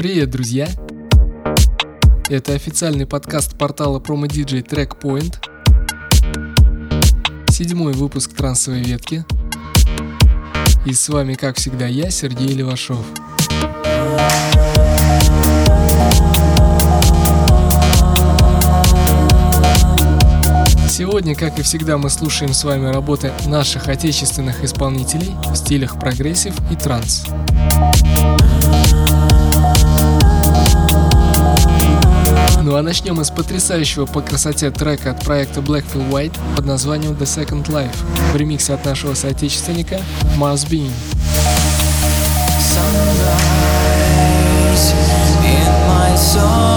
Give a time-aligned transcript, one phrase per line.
[0.00, 0.66] Привет, друзья!
[2.30, 5.34] Это официальный подкаст портала PromoDJ Trackpoint.
[7.50, 9.26] Седьмой выпуск трансовой ветки.
[10.86, 13.04] И с вами, как всегда, я, Сергей Левашов.
[20.88, 26.54] Сегодня, как и всегда, мы слушаем с вами работы наших отечественных исполнителей в стилях прогрессив
[26.72, 27.26] и транс.
[32.70, 37.14] Ну а начнем мы с потрясающего по красоте трека от проекта Blackfield White под названием
[37.14, 37.96] The Second Life
[38.32, 40.00] в ремиксе от нашего соотечественника
[40.38, 40.68] Mars.
[42.70, 43.24] Sunrise
[45.42, 46.70] in my soul.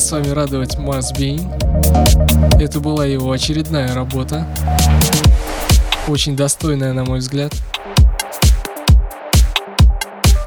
[0.00, 1.46] С вами радовать Mars Being.
[2.58, 4.46] Это была его очередная работа.
[6.08, 7.52] Очень достойная, на мой взгляд.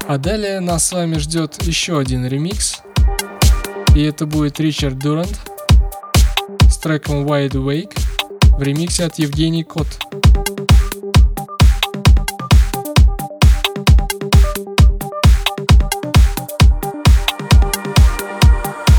[0.08, 2.82] А далее нас с вами ждет еще один ремикс.
[3.94, 5.38] И это будет Ричард Дурант
[6.68, 7.96] с треком Wide Awake
[8.58, 9.86] в ремиксе от Евгений Кот.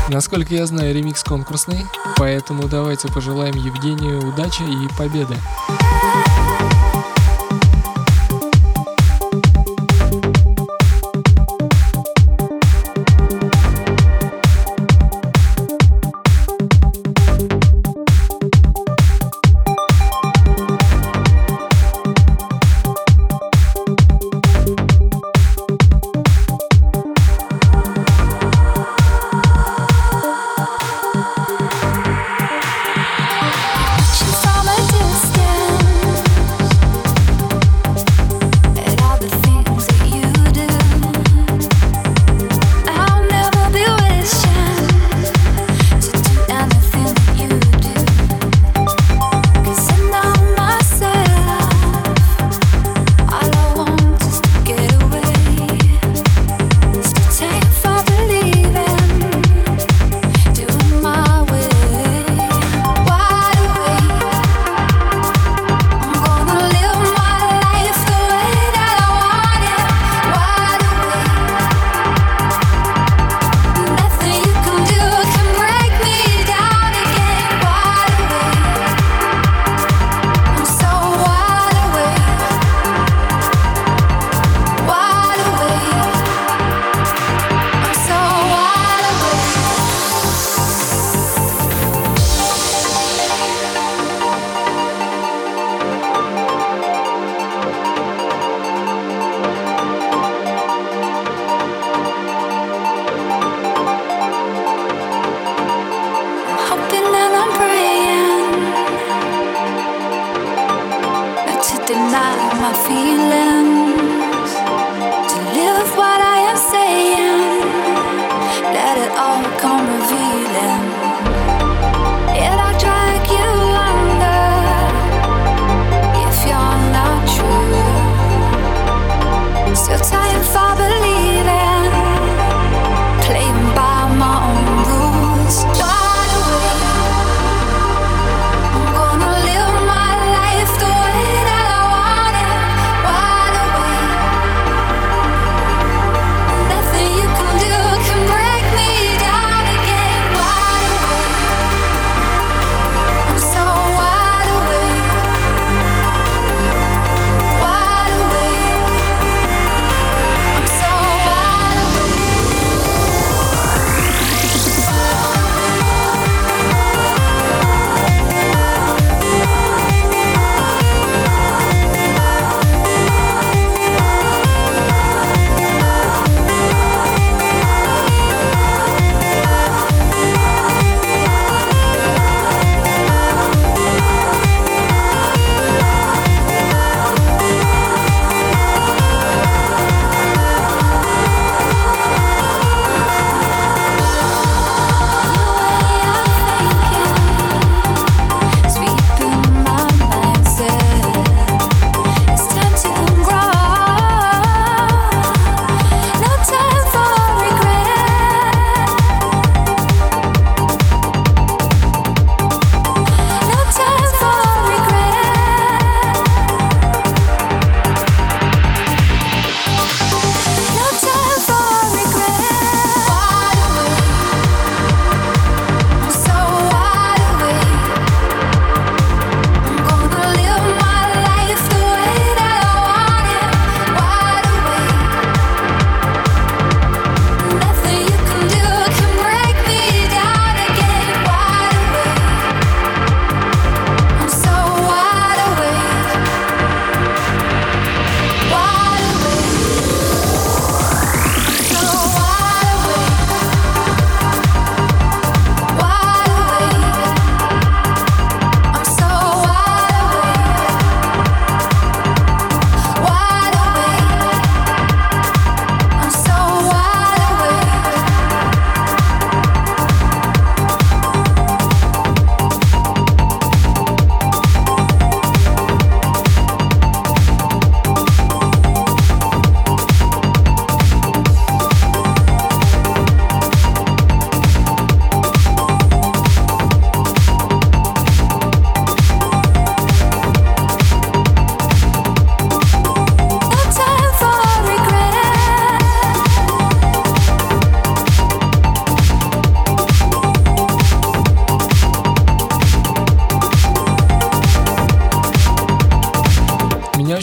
[0.08, 1.84] Насколько я знаю, ремикс конкурсный,
[2.16, 5.34] поэтому давайте пожелаем Евгению удачи и победы.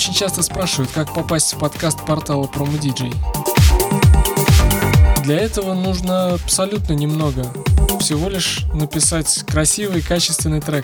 [0.04, 3.16] Очень часто спрашивают, как попасть в подкаст портала Promo DJ.
[5.24, 7.46] Для этого нужно абсолютно немного.
[8.02, 10.84] Всего лишь написать красивый качественный трек.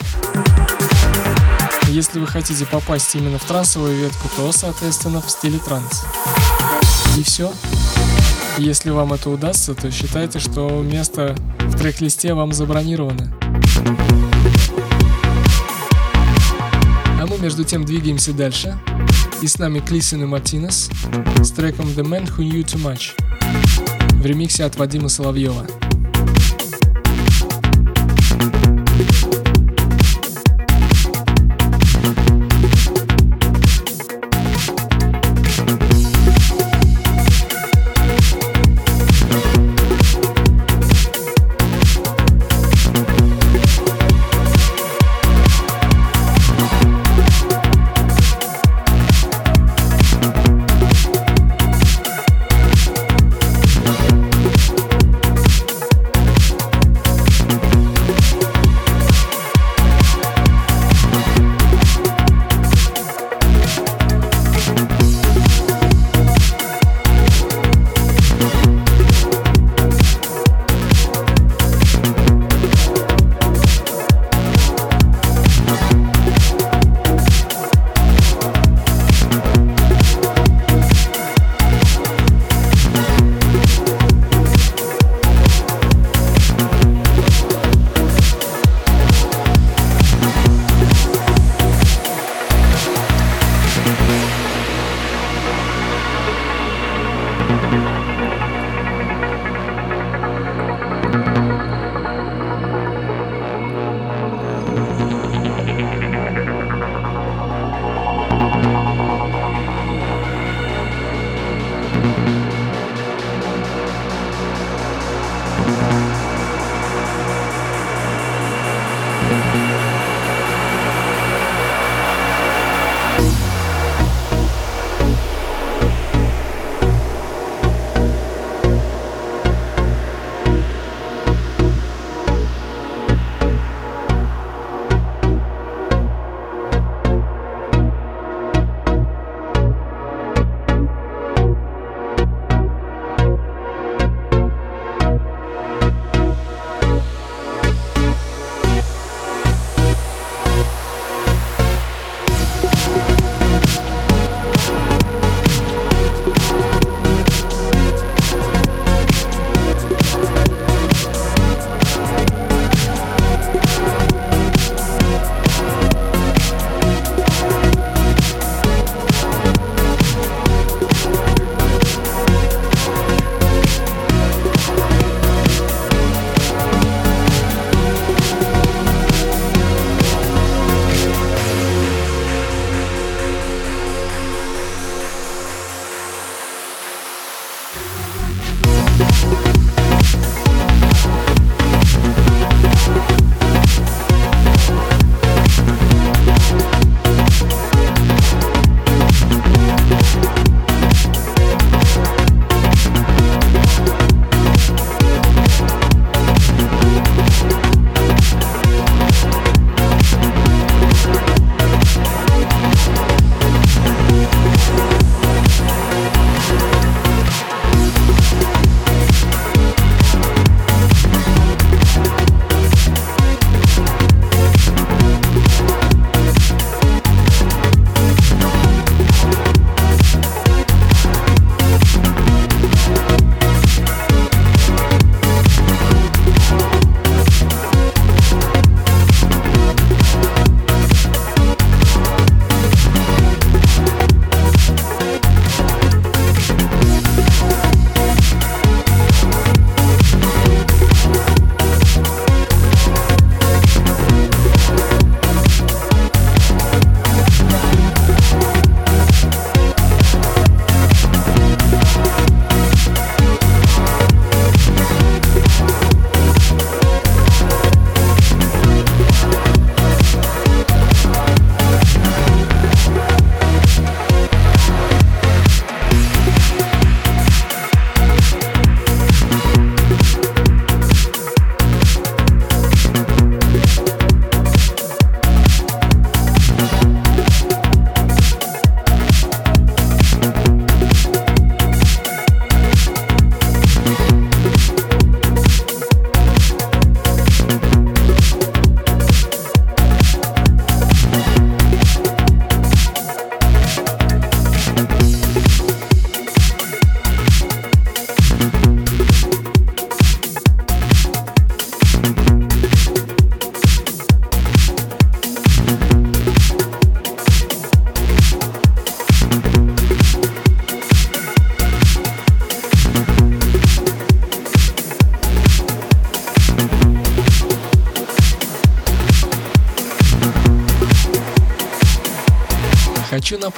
[1.90, 6.06] Если вы хотите попасть именно в трансовую ветку, то, соответственно, в стиле транс.
[7.18, 7.52] И все.
[8.58, 13.36] Если вам это удастся, то считайте, что место в трек-листе вам забронировано.
[17.20, 18.80] А мы между тем двигаемся дальше.
[19.42, 20.90] И с нами Клисин и Мартинес
[21.42, 23.14] с треком The Man Who Knew Too Much
[24.22, 25.66] в ремиксе от Вадима Соловьева.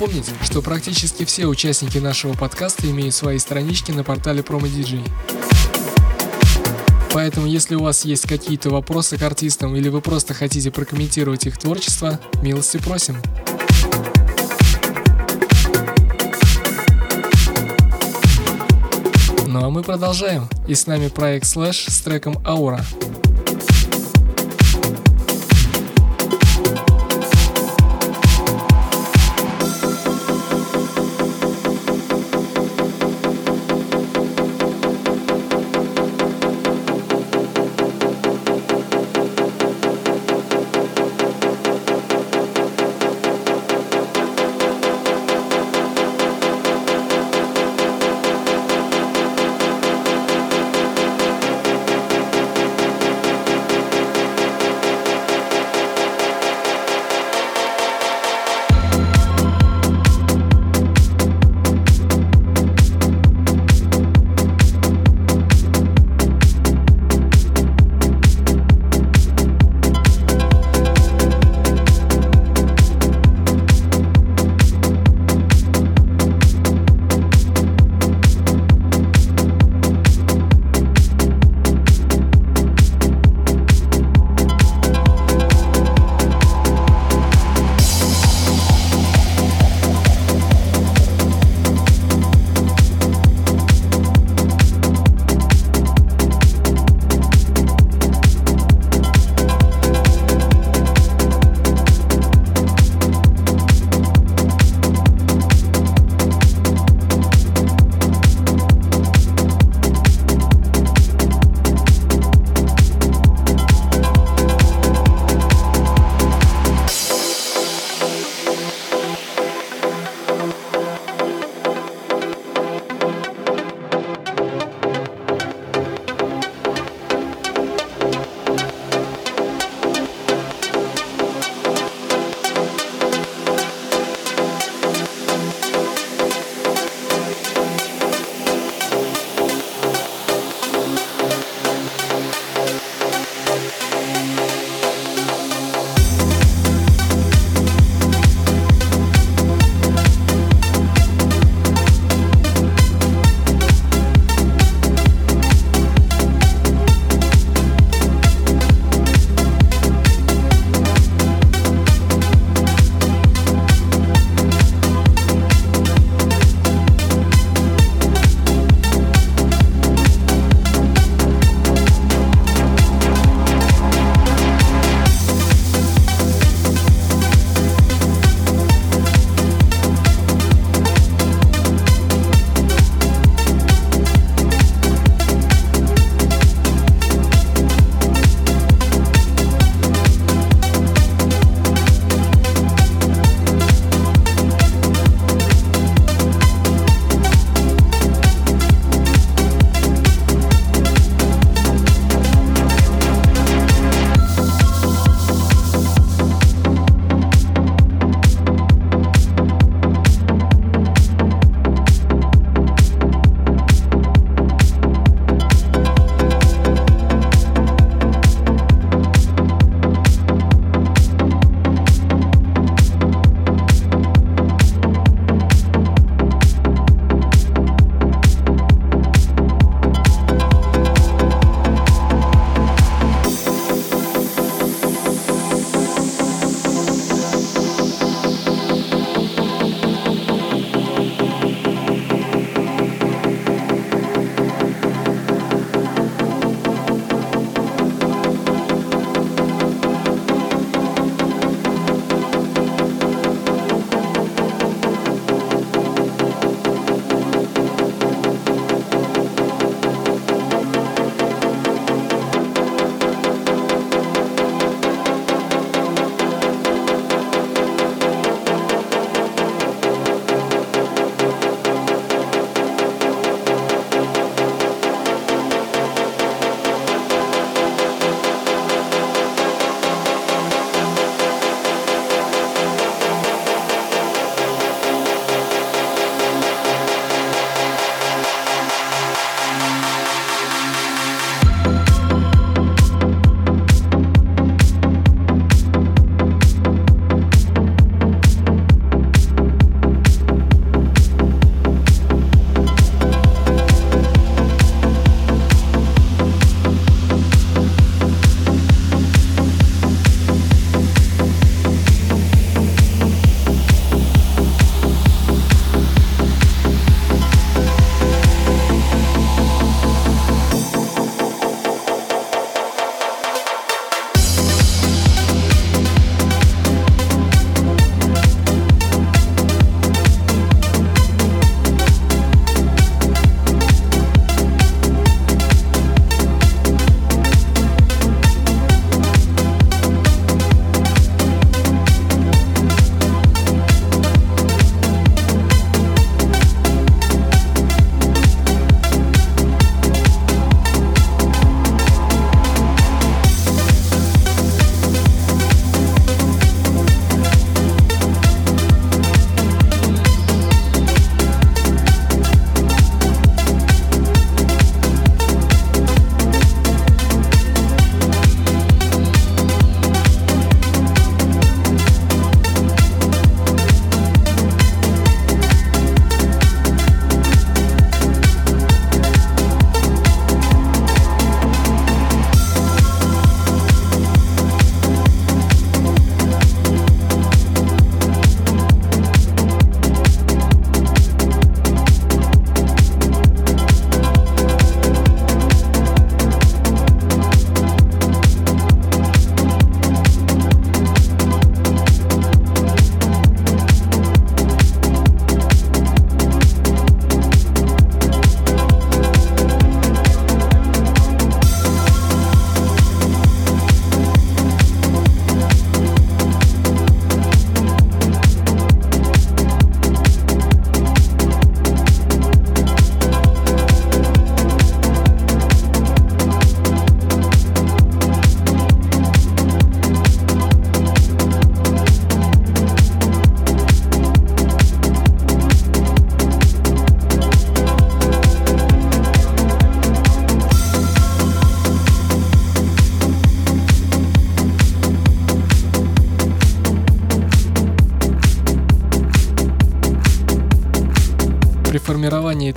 [0.01, 5.07] Напомнить, что практически все участники нашего подкаста имеют свои странички на портале PromoDJ.
[7.13, 11.59] Поэтому, если у вас есть какие-то вопросы к артистам или вы просто хотите прокомментировать их
[11.59, 13.15] творчество, милости просим.
[19.45, 20.49] Ну а мы продолжаем.
[20.67, 22.81] И с нами проект Slash с треком Aura.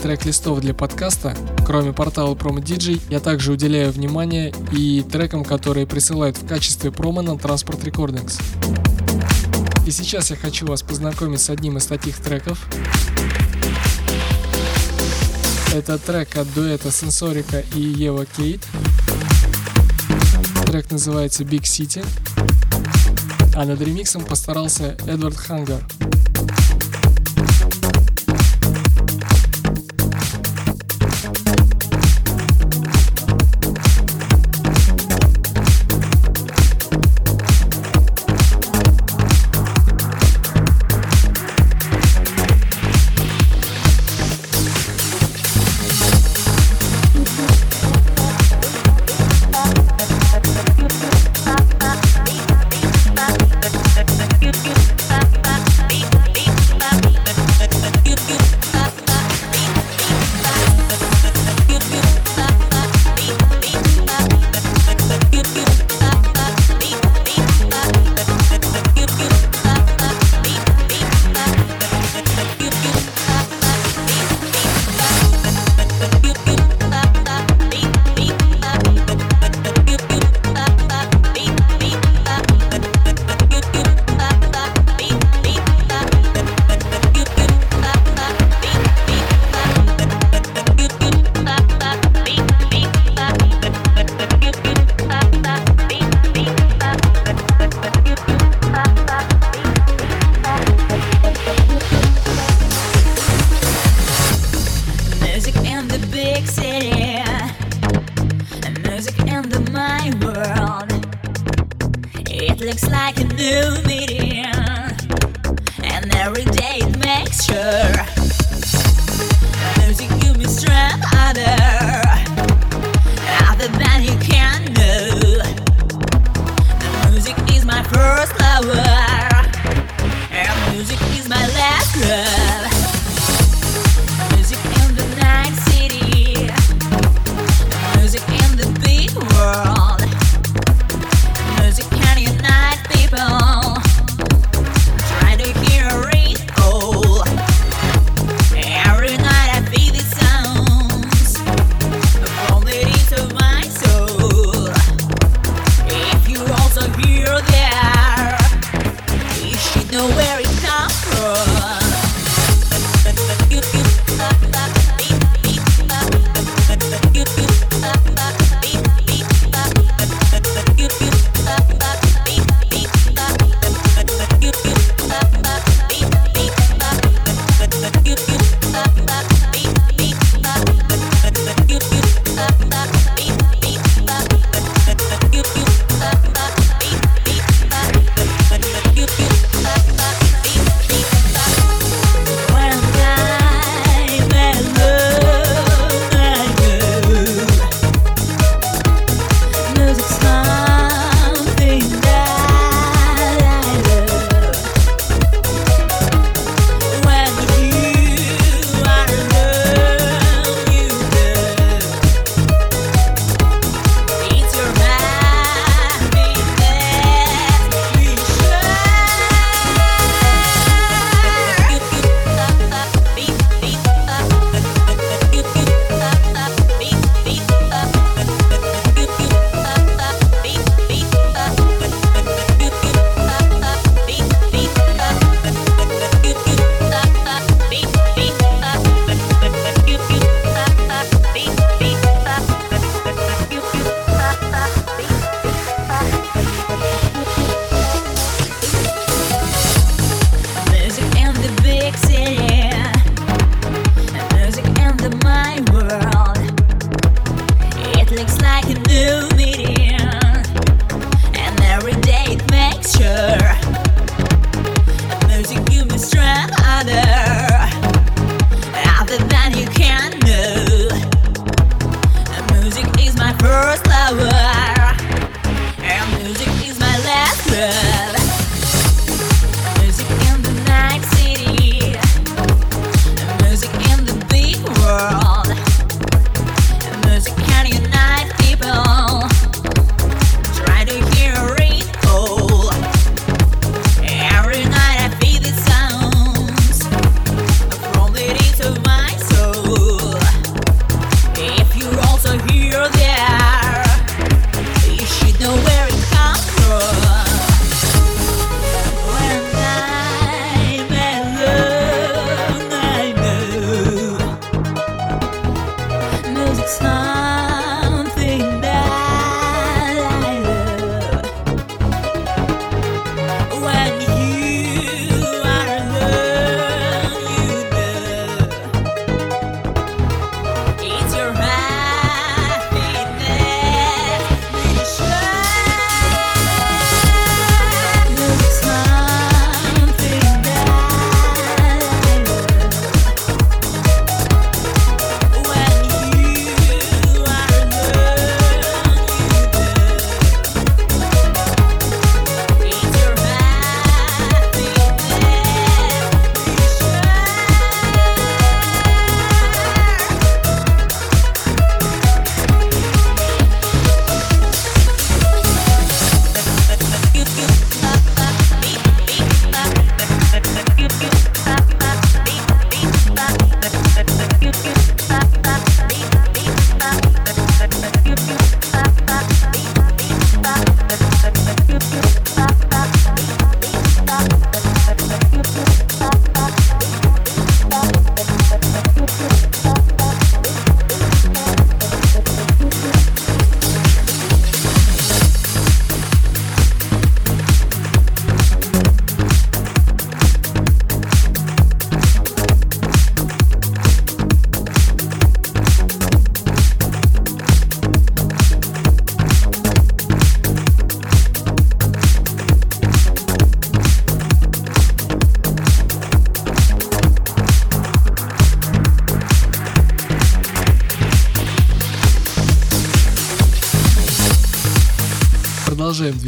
[0.05, 1.35] Трек-листов для подкаста,
[1.67, 7.23] кроме портала Promo DJ, я также уделяю внимание и трекам, которые присылают в качестве промо
[7.23, 8.39] на Transport Recordings.
[9.87, 12.69] И сейчас я хочу вас познакомить с одним из таких треков.
[15.73, 18.61] Это трек от дуэта Сенсорика и Ева Кейт.
[20.67, 22.05] Трек называется Big City.
[23.57, 25.81] А над ремиксом постарался Эдвард Хангар.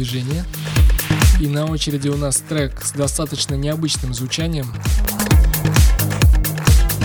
[0.07, 0.45] Движение.
[1.39, 4.73] И на очереди у нас трек с достаточно необычным звучанием.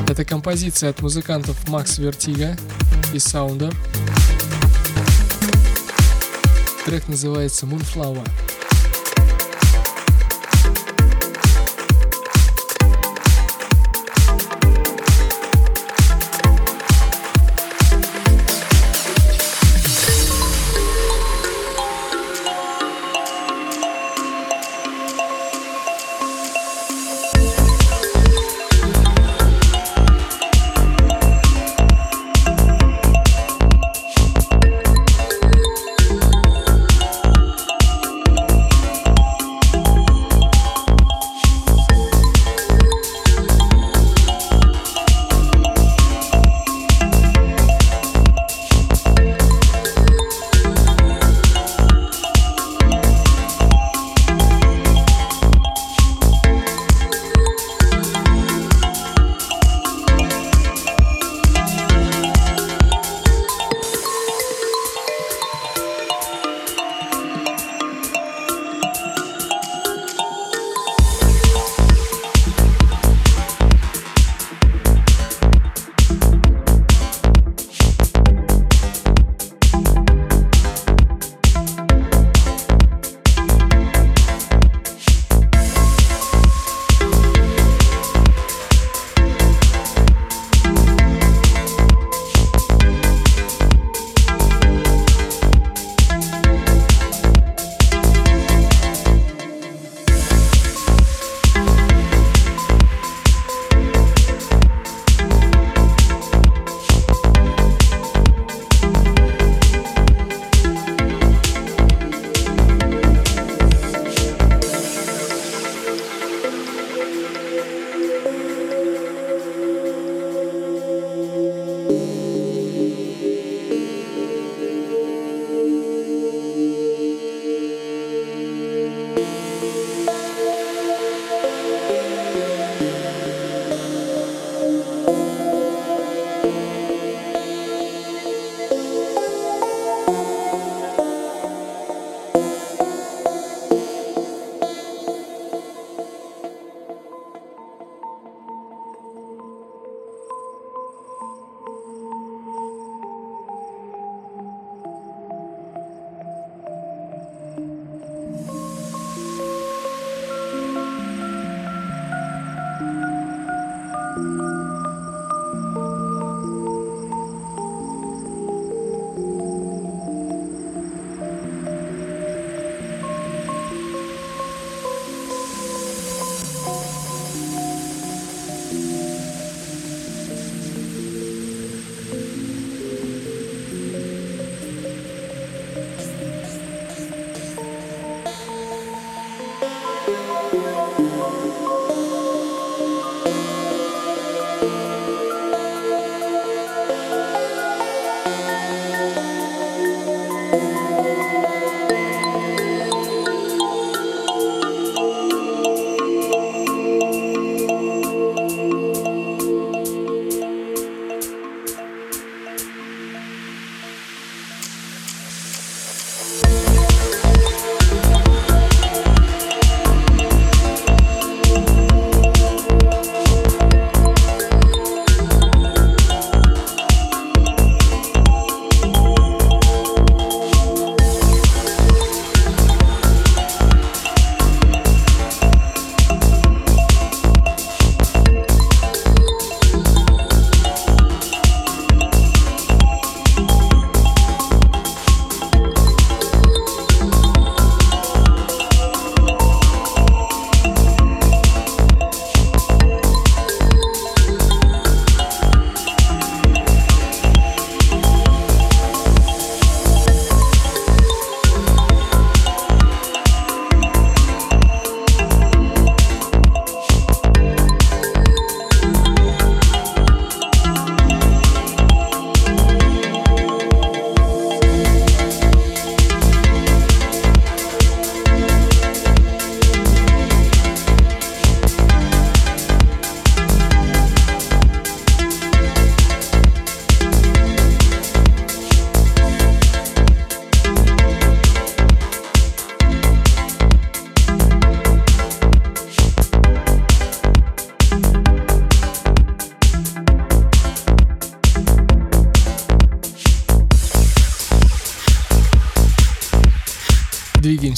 [0.09, 2.57] Это композиция от музыкантов Max Vertigo
[3.13, 3.73] и Саунда.
[6.85, 8.29] Трек называется Moonflower.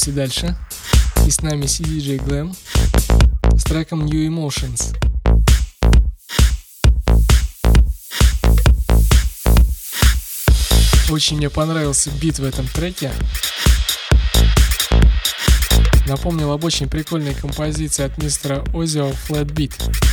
[0.04, 0.56] Двигаемся дальше.
[1.26, 2.54] И с нами CDJ Glam
[3.56, 4.96] с треком New Emotions.
[11.10, 13.12] Очень мне понравился бит в этом треке.
[16.06, 20.03] Напомнил об очень прикольной композиции от мистера Озио Flat Beat.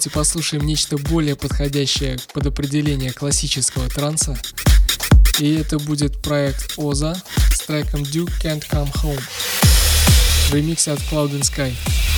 [0.00, 4.34] Давайте послушаем нечто более подходящее под определение классического транса.
[5.38, 7.22] И это будет проект Оза
[7.52, 9.22] с треком Duke Can't Come Home
[10.48, 12.09] в ремиксе от Cloud and Sky.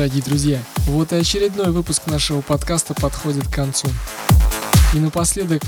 [0.00, 3.86] Дорогие друзья, вот и очередной выпуск нашего подкаста подходит к концу.
[4.94, 5.60] И напоследок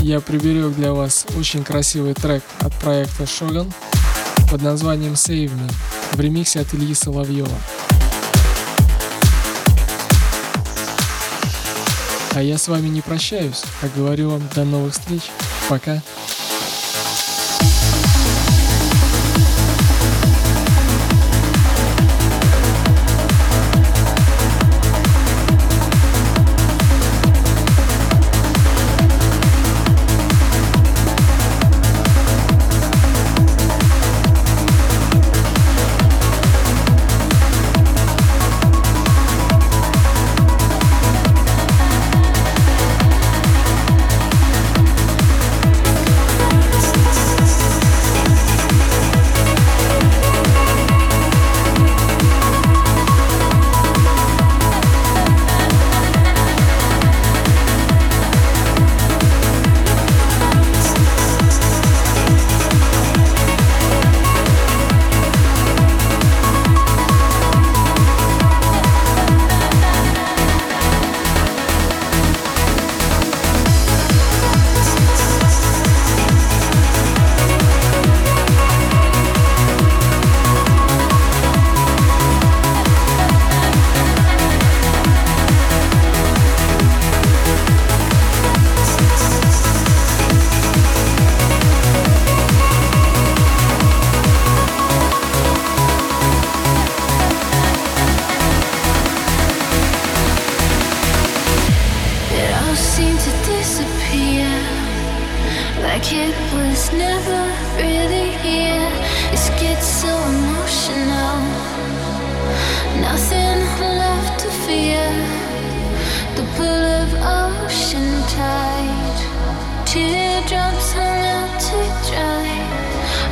[0.00, 3.72] я приберег для вас очень красивый трек от проекта Shogun
[4.48, 5.72] под названием Save Me
[6.12, 7.50] в ремиксе от Ильи Соловьева.
[12.34, 15.22] А я с вами не прощаюсь, а говорю вам до новых встреч.
[15.68, 16.00] Пока.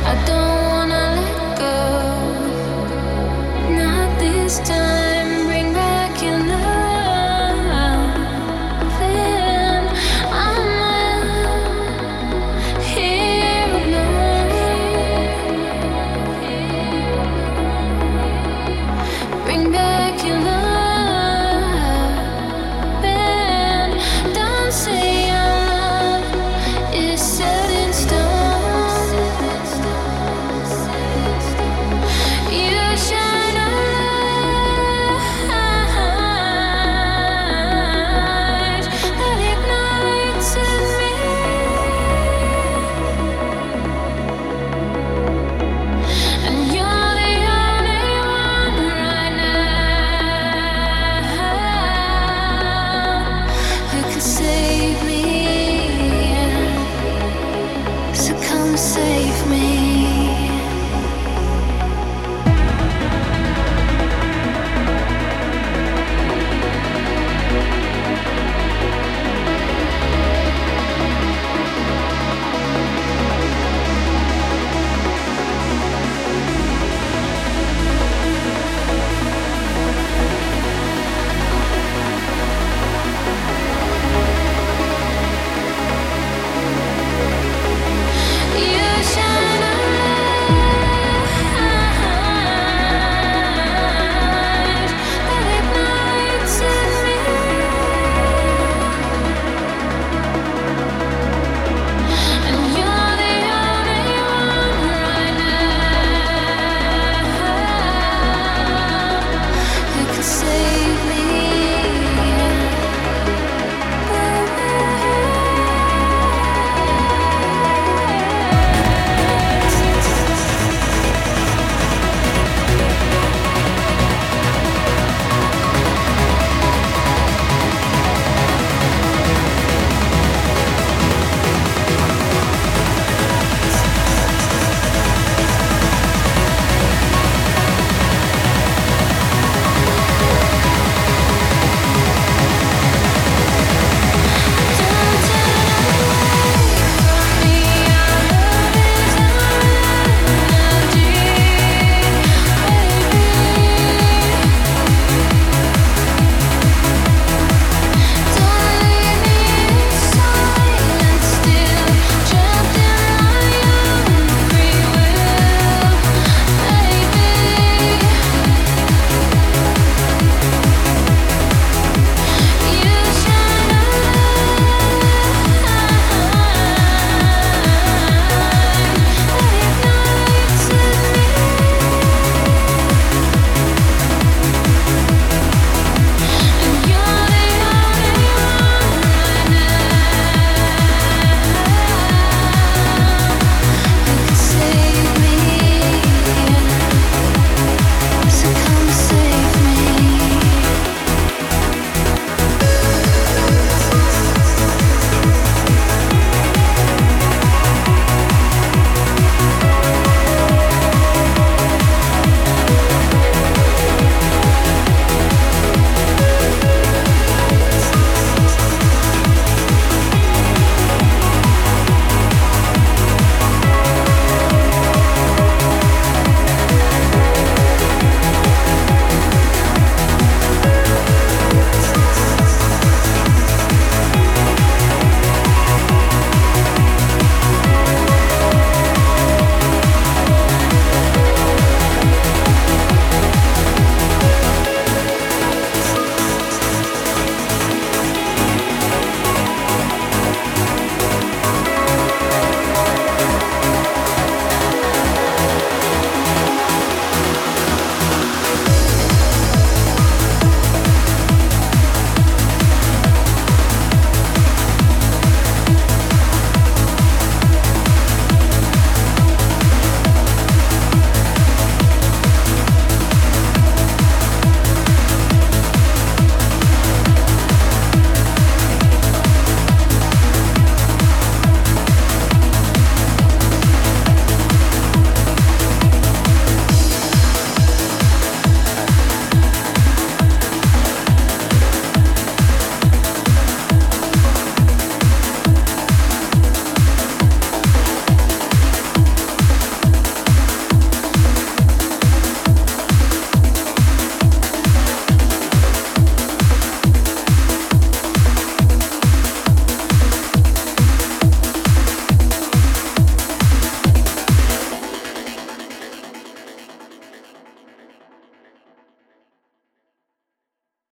[0.09, 0.58] I don't.